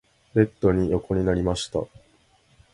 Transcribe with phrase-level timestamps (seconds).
[0.33, 1.79] ベッドに横になりました。